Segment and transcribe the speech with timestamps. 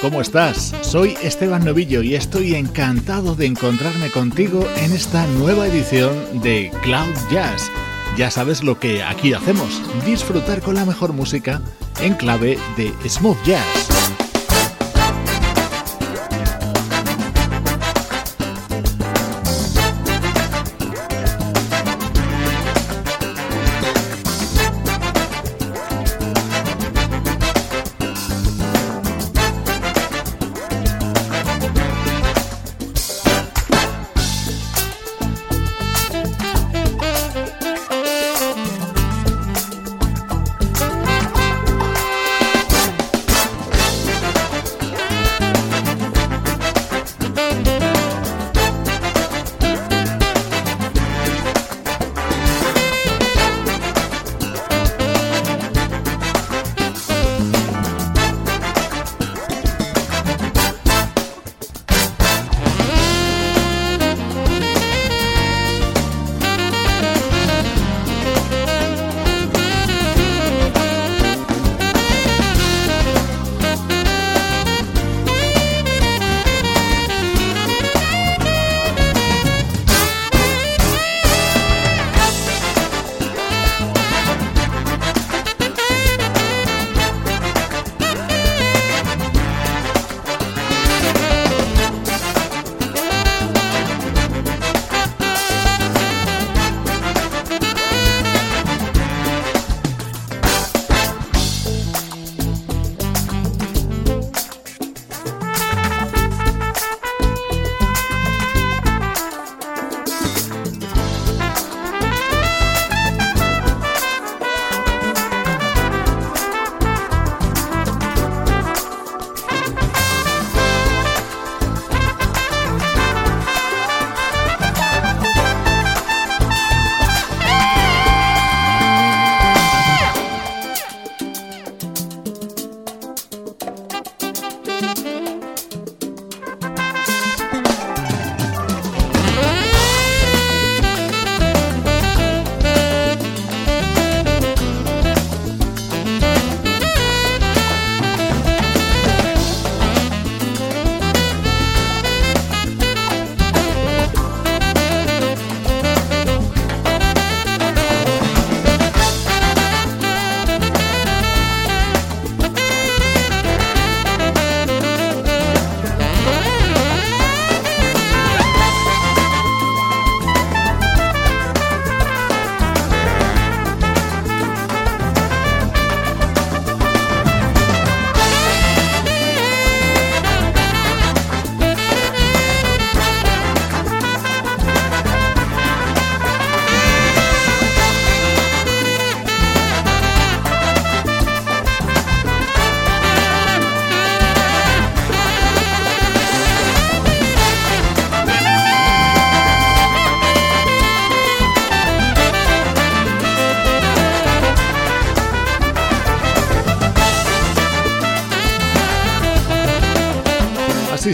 [0.00, 0.74] ¿Cómo estás?
[0.82, 7.14] Soy Esteban Novillo y estoy encantado de encontrarme contigo en esta nueva edición de Cloud
[7.30, 7.70] Jazz.
[8.16, 11.60] Ya sabes lo que aquí hacemos, disfrutar con la mejor música
[12.00, 14.27] en clave de smooth jazz.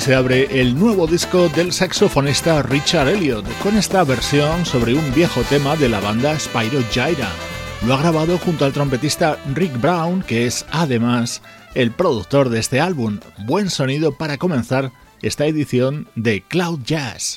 [0.04, 5.40] Se abre el nuevo disco del saxofonista Richard Elliot con esta versión sobre un viejo
[5.44, 7.30] tema de la banda Spyro Gyra.
[7.86, 11.40] Lo ha grabado junto al trompetista Rick Brown, que es además
[11.74, 13.18] el productor de este álbum.
[13.46, 14.92] Buen sonido para comenzar
[15.22, 17.36] esta edición de Cloud Jazz.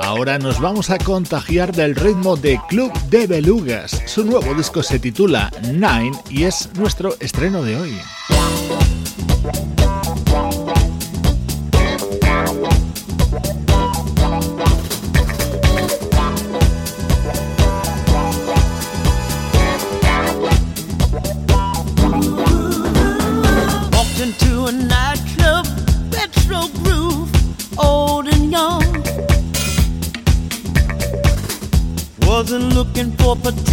[0.00, 4.00] Ahora nos vamos a contagiar del ritmo de Club de Belugas.
[4.06, 7.98] Su nuevo disco se titula Nine y es nuestro estreno de hoy.
[33.28, 33.67] up a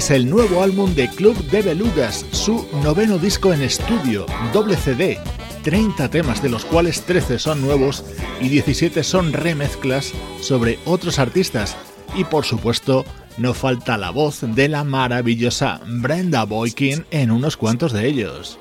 [0.00, 5.18] es el nuevo álbum de Club de Belugas, su noveno disco en estudio, doble CD,
[5.62, 8.02] 30 temas de los cuales 13 son nuevos
[8.40, 11.76] y 17 son remezclas sobre otros artistas.
[12.14, 13.04] Y por supuesto,
[13.36, 18.58] no falta la voz de la maravillosa Brenda Boykin en unos cuantos de ellos.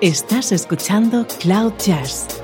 [0.00, 2.43] Estás escuchando Cloud Jazz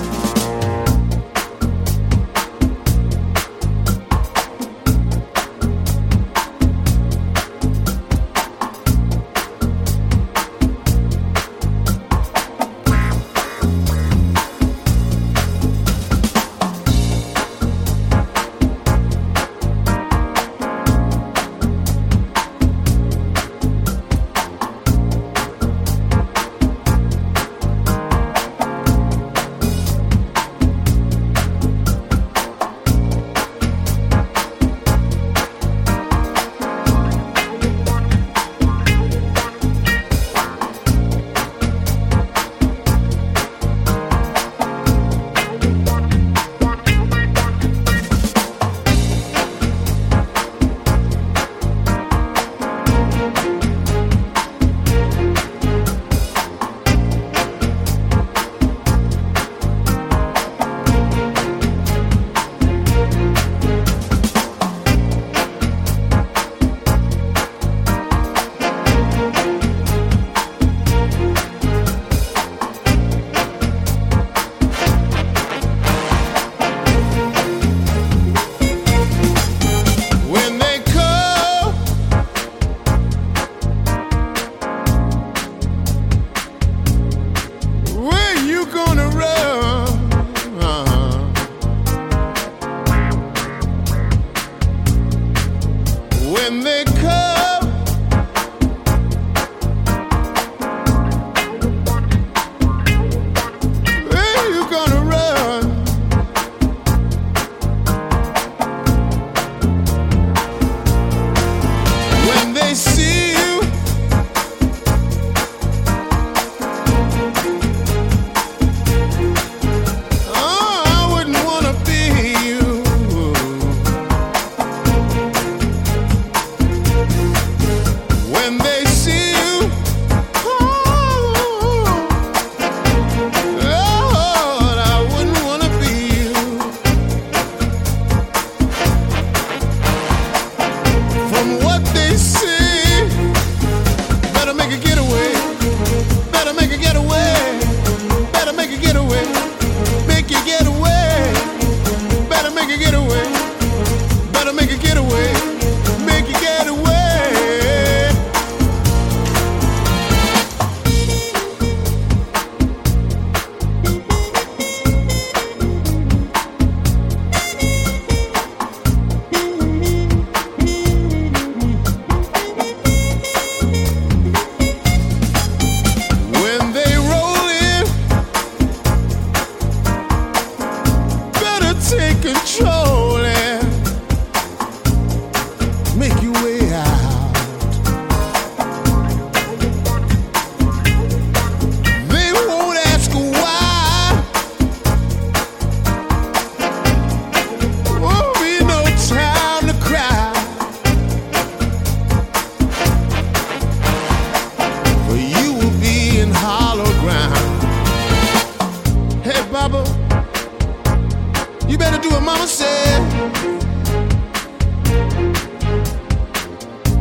[211.67, 213.01] You better do what mama said.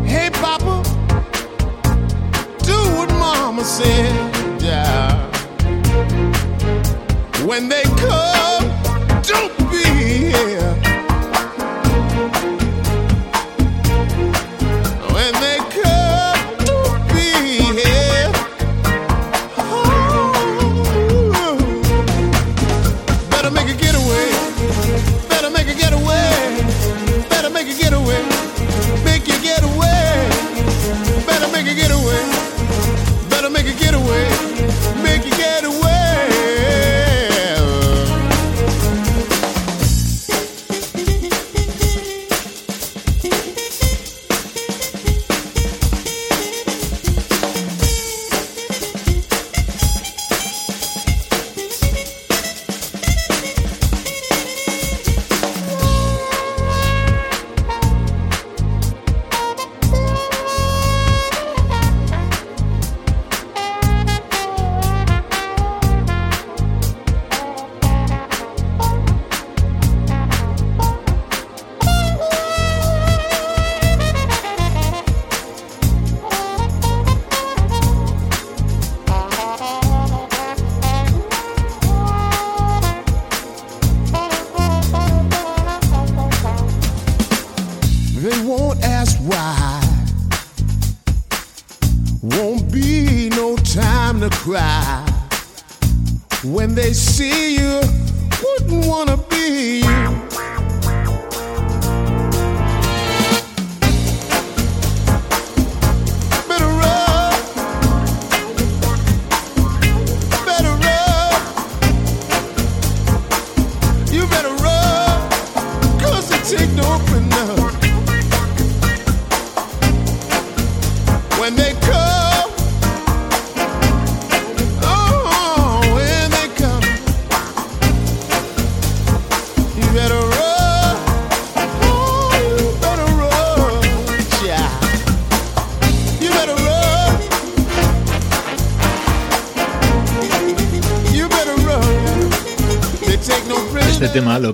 [0.04, 0.82] Hey, Papa,
[2.64, 4.12] do what mama said.
[4.62, 5.26] Yeah.
[7.44, 8.39] When they come.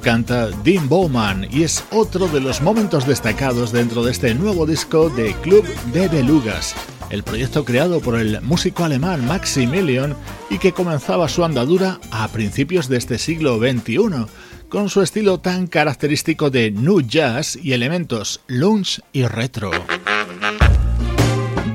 [0.06, 5.10] Canta Dean Bowman y es otro de los momentos destacados dentro de este nuevo disco
[5.10, 6.76] de Club de Belugas,
[7.10, 10.14] el proyecto creado por el músico alemán Maximilian
[10.48, 14.26] y que comenzaba su andadura a principios de este siglo XXI,
[14.68, 19.72] con su estilo tan característico de new jazz y elementos lounge y retro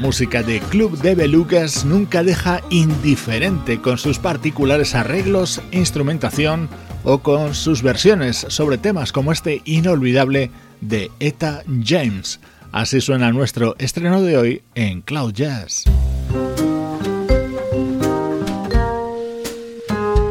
[0.00, 6.68] música de Club de Belugas nunca deja indiferente con sus particulares arreglos, instrumentación
[7.04, 12.40] o con sus versiones sobre temas como este inolvidable de Eta James.
[12.72, 15.84] Así suena nuestro estreno de hoy en Cloud Jazz.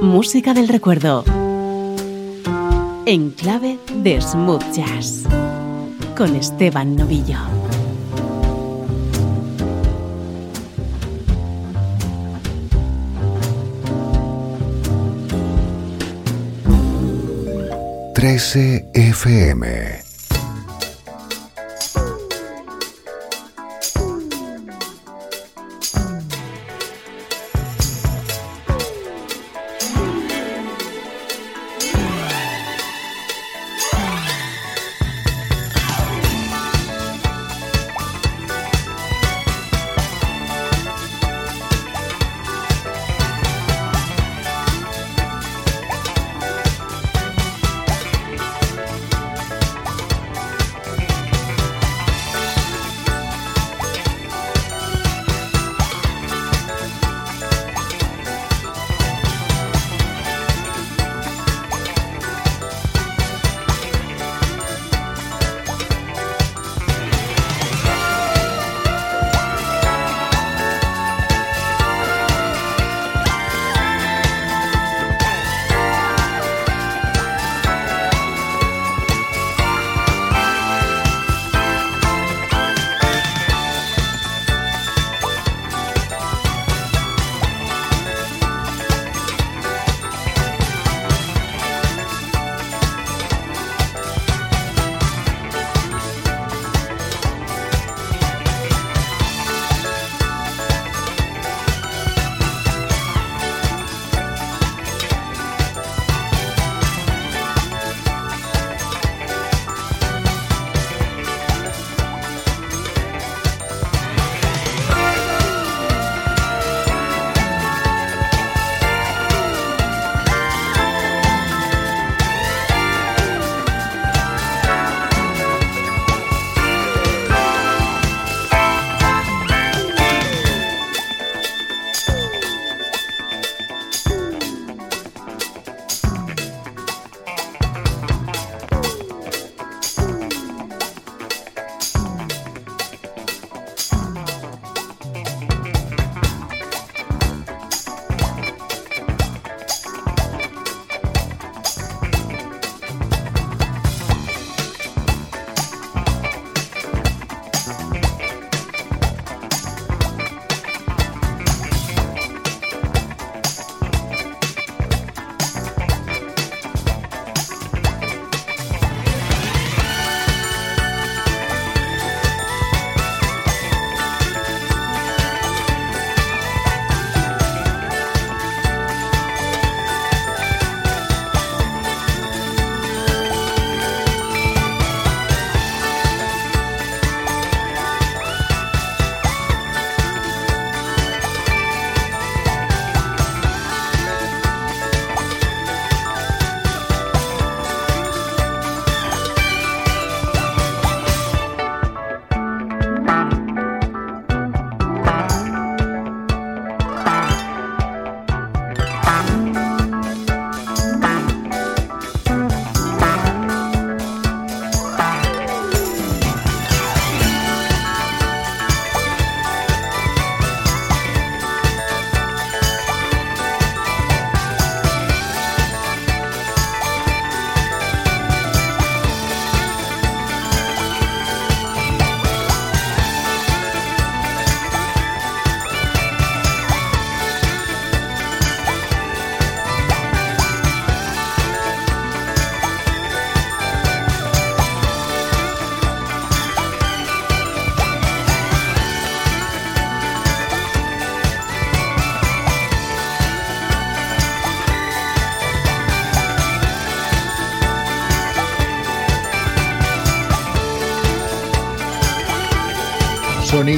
[0.02, 1.24] Música del recuerdo.
[3.06, 5.24] En clave de smooth jazz.
[6.16, 7.69] Con Esteban Novillo.
[18.20, 20.09] 13 FM.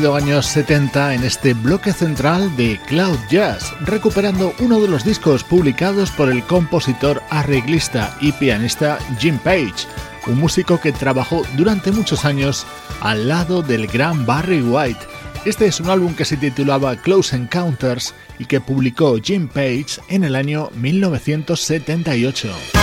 [0.02, 6.10] Años 70 en este bloque central de Cloud Jazz, recuperando uno de los discos publicados
[6.10, 9.88] por el compositor, arreglista y pianista Jim Page,
[10.26, 12.66] un músico que trabajó durante muchos años
[13.00, 15.06] al lado del gran Barry White.
[15.46, 20.24] Este es un álbum que se titulaba Close Encounters y que publicó Jim Page en
[20.24, 22.81] el año 1978.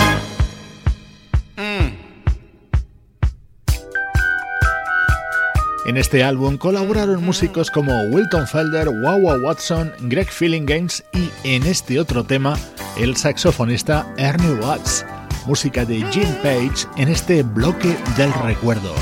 [5.89, 11.65] En este álbum colaboraron músicos como Wilton Felder, Wawa Watson, Greg Feeling Games y en
[11.65, 12.55] este otro tema
[12.95, 15.03] el saxofonista Ernie Watts.
[15.47, 18.93] Música de Jim Page en este bloque del recuerdo.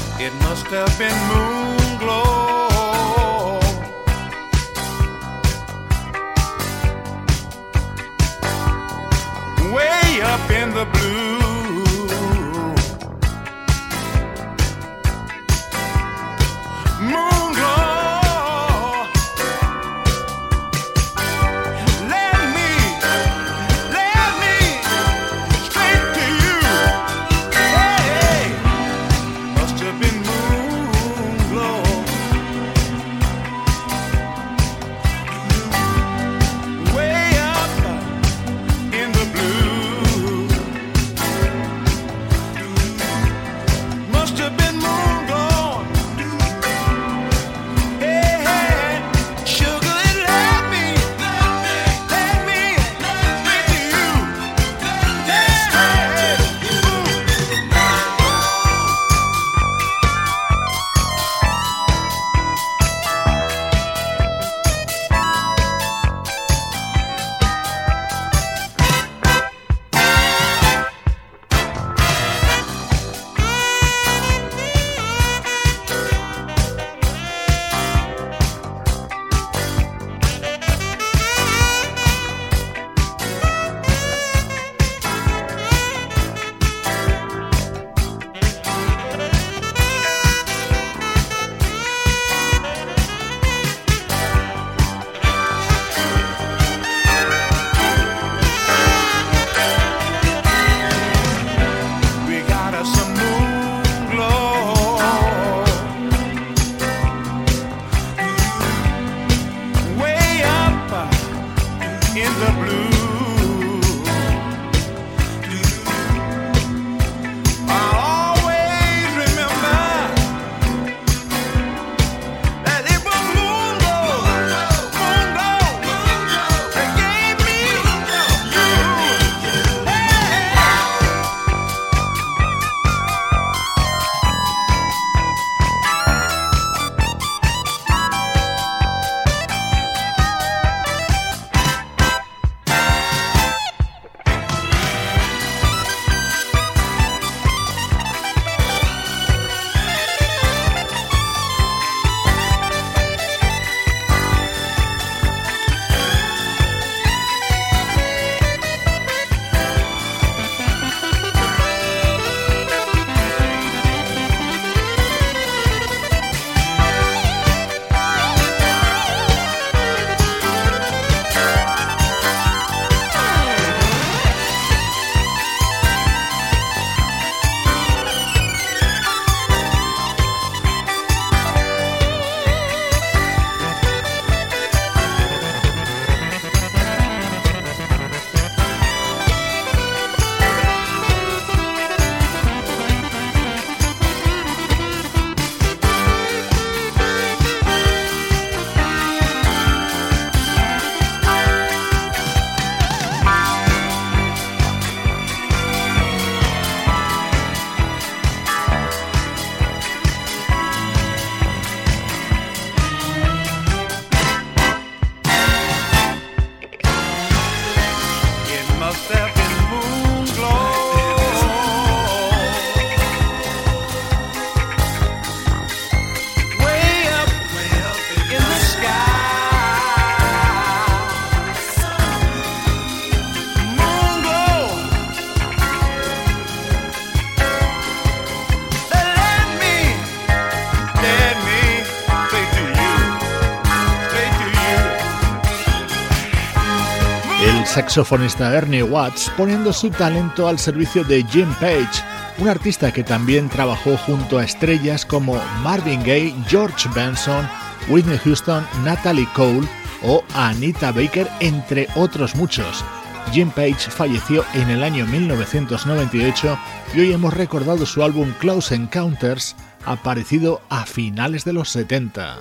[247.77, 252.01] saxofonista Ernie Watts poniendo su talento al servicio de Jim Page,
[252.39, 257.47] un artista que también trabajó junto a estrellas como Marvin Gaye, George Benson,
[257.87, 259.67] Whitney Houston, Natalie Cole
[260.01, 262.83] o Anita Baker, entre otros muchos.
[263.31, 266.57] Jim Page falleció en el año 1998
[266.95, 272.37] y hoy hemos recordado su álbum Close Encounters, aparecido a finales de los 70.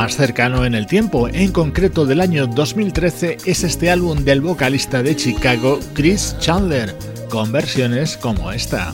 [0.00, 5.02] más cercano en el tiempo, en concreto del año 2013, es este álbum del vocalista
[5.02, 6.96] de Chicago, Chris Chandler,
[7.28, 8.92] con versiones como esta.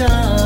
[0.00, 0.39] time.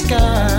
[0.00, 0.49] sky.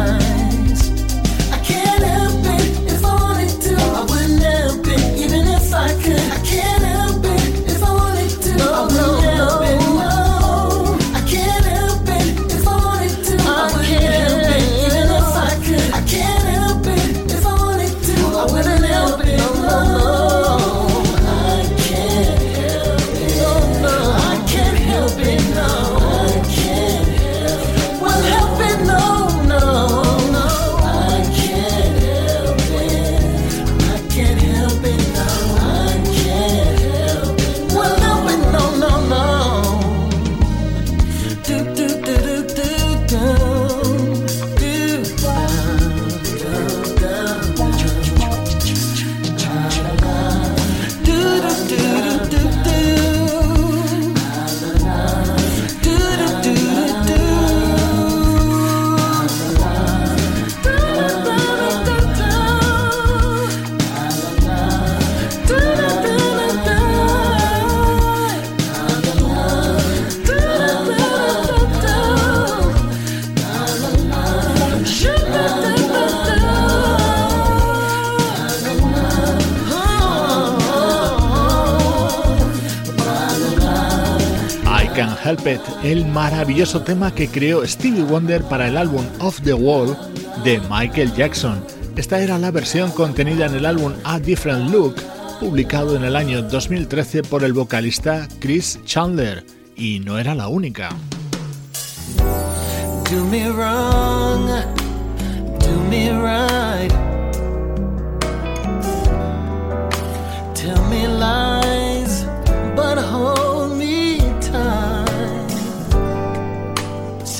[85.91, 89.97] el maravilloso tema que creó Stevie Wonder para el álbum Off the Wall
[90.45, 91.61] de Michael Jackson.
[91.97, 94.95] Esta era la versión contenida en el álbum A Different Look,
[95.41, 100.95] publicado en el año 2013 por el vocalista Chris Chandler, y no era la única.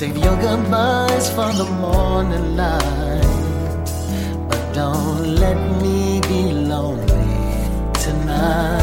[0.02, 3.22] Save your goodbyes for the morning light,
[4.48, 7.38] but don't let me be lonely
[8.02, 8.82] tonight.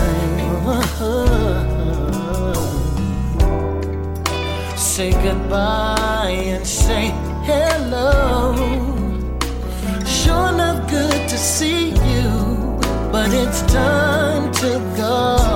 [4.77, 7.11] say goodbye and say
[7.43, 8.55] hello.
[10.05, 12.29] Sure enough, good to see you,
[13.11, 15.48] but it's time to go.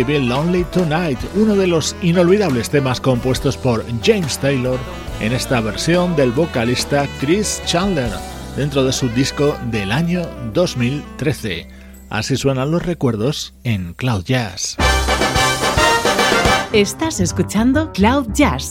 [0.00, 4.78] Me Be Lonely Tonight, uno de los inolvidables temas compuestos por James Taylor
[5.20, 8.10] en esta versión del vocalista Chris Chandler
[8.56, 10.22] dentro de su disco del año
[10.54, 11.68] 2013.
[12.08, 14.78] Así suenan los recuerdos en Cloud Jazz.
[16.72, 18.70] Estás escuchando Cloud Jazz,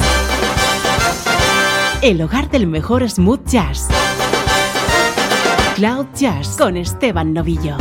[2.01, 3.87] el hogar del mejor smooth jazz.
[5.75, 7.77] Cloud Jazz con Esteban Novillo.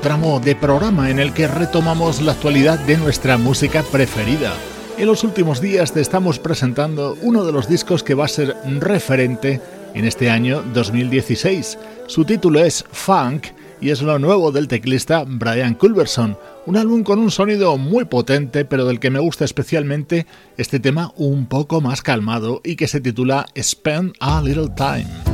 [0.00, 4.54] De programa en el que retomamos la actualidad de nuestra música preferida.
[4.96, 8.56] En los últimos días te estamos presentando uno de los discos que va a ser
[8.80, 9.60] referente
[9.92, 11.78] en este año 2016.
[12.06, 13.48] Su título es Funk
[13.82, 18.64] y es lo nuevo del teclista Brian Culberson, un álbum con un sonido muy potente
[18.64, 20.26] pero del que me gusta especialmente
[20.56, 25.29] este tema un poco más calmado y que se titula Spend a Little Time.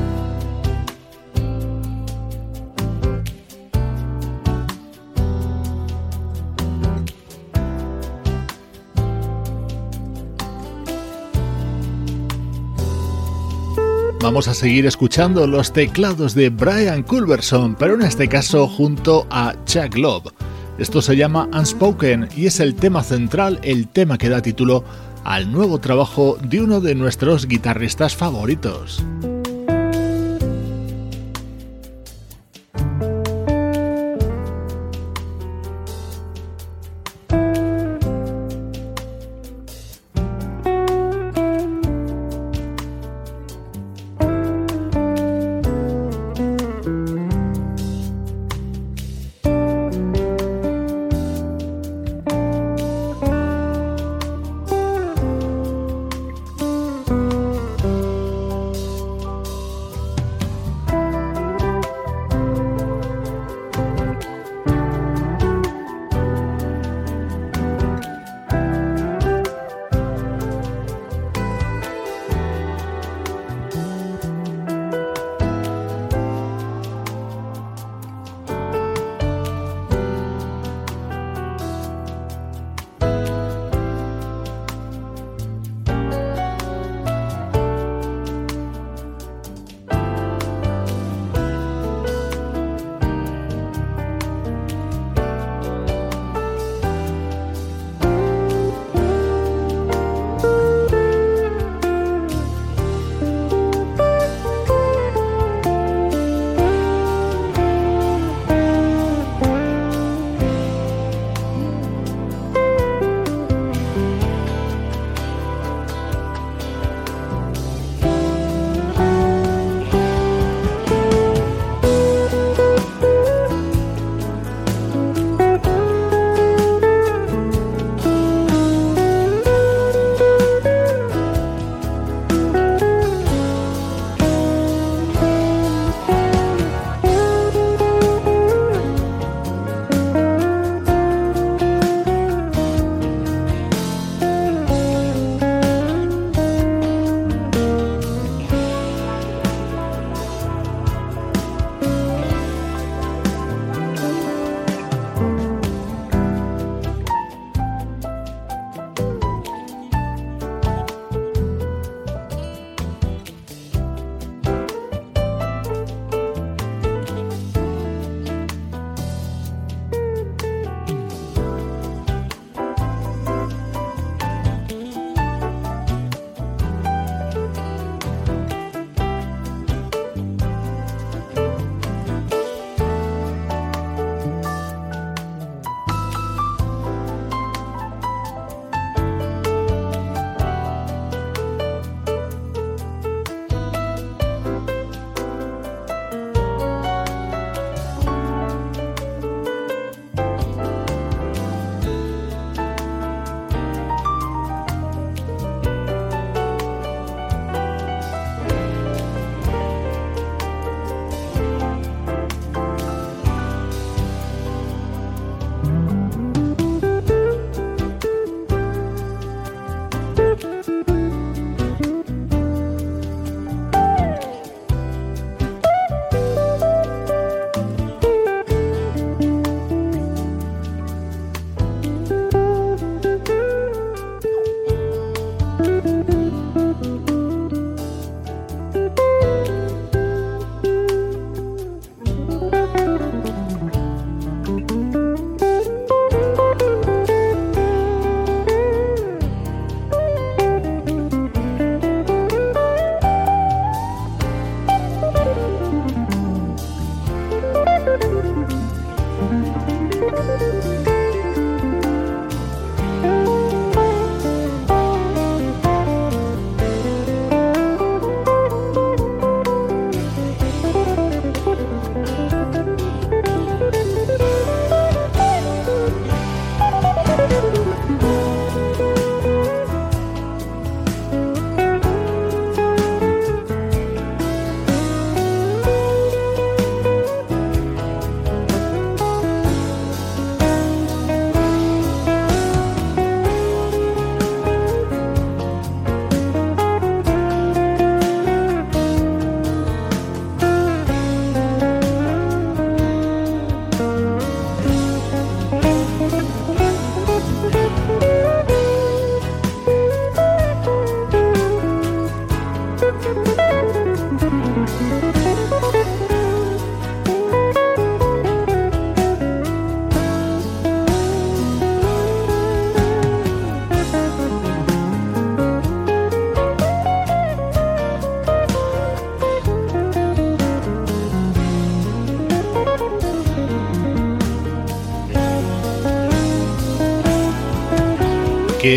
[14.20, 19.54] Vamos a seguir escuchando los teclados de Brian Culberson, pero en este caso junto a
[19.66, 20.32] Chuck Love.
[20.78, 24.84] Esto se llama Unspoken y es el tema central, el tema que da título
[25.24, 29.04] al nuevo trabajo de uno de nuestros guitarristas favoritos.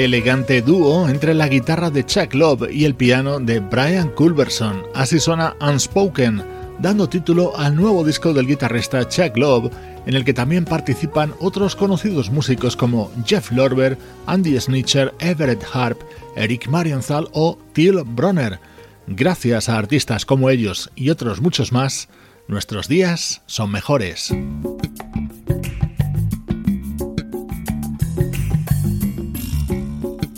[0.10, 4.82] Elegante dúo entre la guitarra de Chuck Love y el piano de Brian Culberson.
[4.96, 6.42] Así suena Unspoken,
[6.80, 9.72] dando título al nuevo disco del guitarrista Chuck Love,
[10.08, 16.02] en el que también participan otros conocidos músicos como Jeff Lorber, Andy Snitcher, Everett Harp,
[16.36, 18.60] Eric Marienthal o Till Bronner.
[19.06, 22.10] Gracias a artistas como ellos y otros muchos más,
[22.48, 24.34] nuestros días son mejores.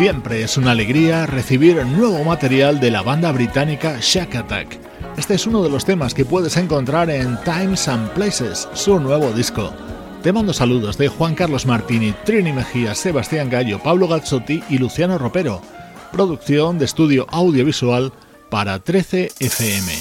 [0.00, 4.76] Es una alegría recibir nuevo material de la banda británica Shack Attack.
[5.16, 9.30] Este es uno de los temas que puedes encontrar en Times and Places, su nuevo
[9.30, 9.72] disco.
[10.20, 15.16] Te mando saludos de Juan Carlos Martini, Trini Mejía, Sebastián Gallo, Pablo Gazzotti y Luciano
[15.16, 15.62] Ropero.
[16.10, 18.12] Producción de estudio audiovisual
[18.50, 19.92] para 13 FM.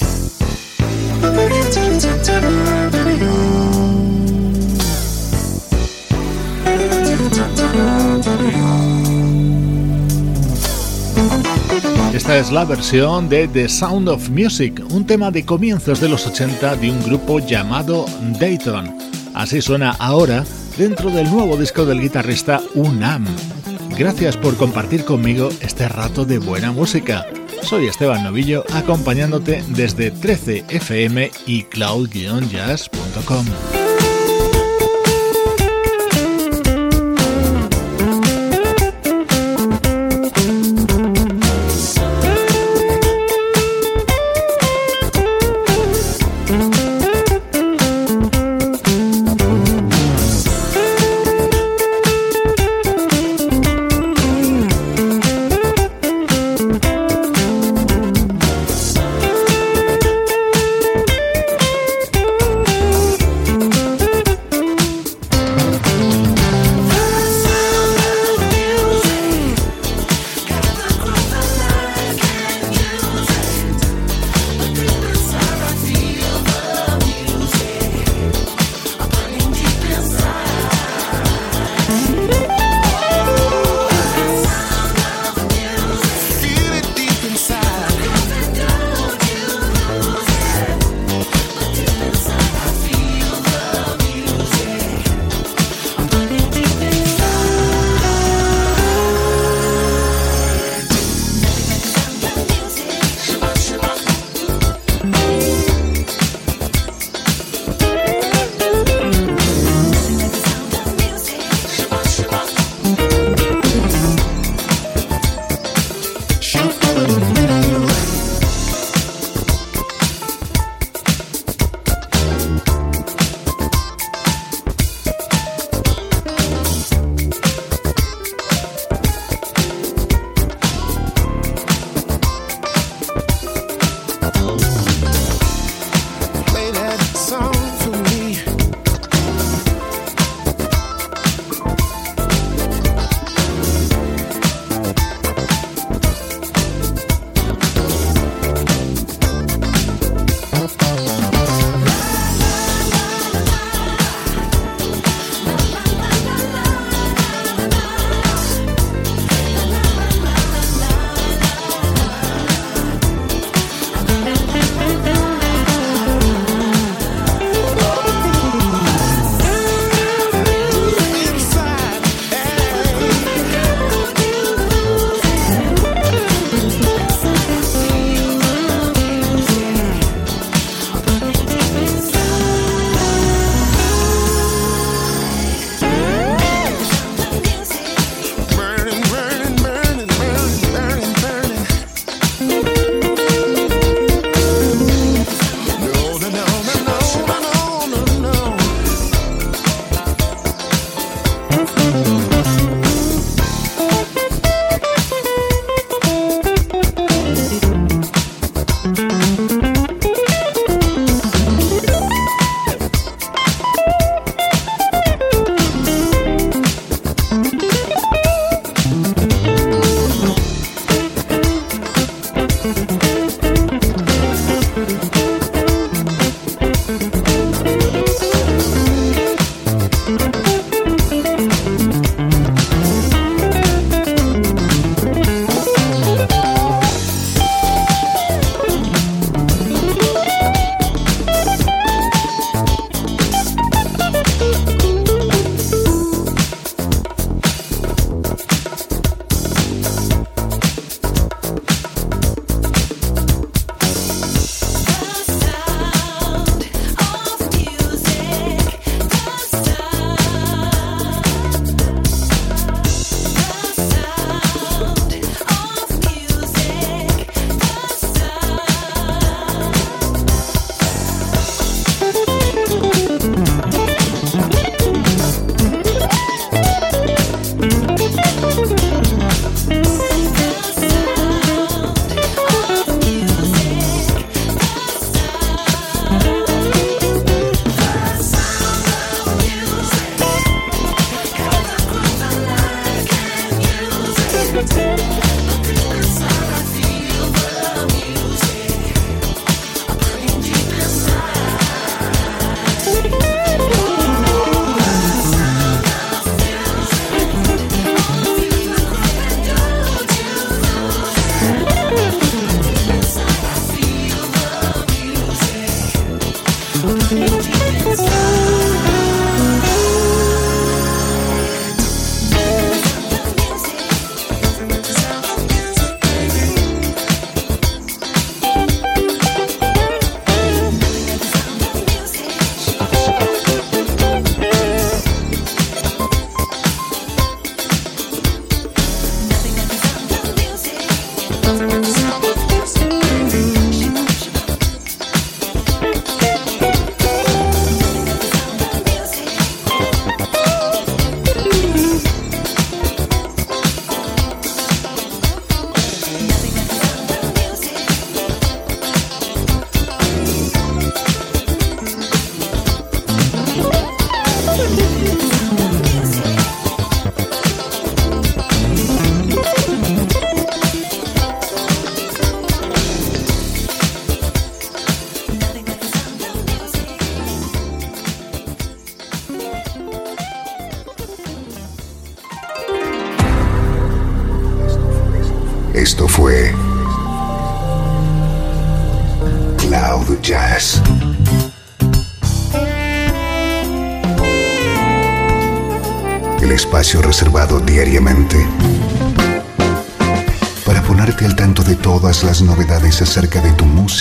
[12.14, 16.28] Esta es la versión de The Sound of Music, un tema de comienzos de los
[16.28, 18.06] 80 de un grupo llamado
[18.40, 18.96] Dayton.
[19.34, 20.46] Así suena ahora
[20.78, 23.26] dentro del nuevo disco del guitarrista Unam.
[23.98, 27.26] Gracias por compartir conmigo este rato de buena música.
[27.64, 33.46] Soy Esteban Novillo acompañándote desde 13fm y cloud-jazz.com.